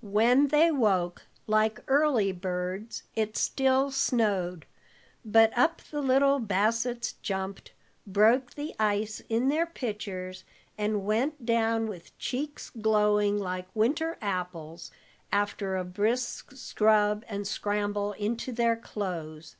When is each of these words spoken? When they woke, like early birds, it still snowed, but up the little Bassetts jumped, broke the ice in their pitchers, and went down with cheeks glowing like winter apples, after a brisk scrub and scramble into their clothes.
When 0.00 0.46
they 0.48 0.70
woke, 0.70 1.26
like 1.46 1.78
early 1.88 2.32
birds, 2.32 3.02
it 3.14 3.36
still 3.36 3.90
snowed, 3.90 4.64
but 5.26 5.52
up 5.58 5.82
the 5.90 6.00
little 6.00 6.38
Bassetts 6.40 7.16
jumped, 7.20 7.72
broke 8.06 8.54
the 8.54 8.74
ice 8.80 9.20
in 9.28 9.48
their 9.50 9.66
pitchers, 9.66 10.42
and 10.78 11.04
went 11.04 11.44
down 11.44 11.86
with 11.86 12.16
cheeks 12.18 12.70
glowing 12.70 13.38
like 13.38 13.68
winter 13.74 14.16
apples, 14.22 14.90
after 15.30 15.76
a 15.76 15.84
brisk 15.84 16.52
scrub 16.52 17.22
and 17.28 17.46
scramble 17.46 18.12
into 18.12 18.52
their 18.52 18.76
clothes. 18.76 19.54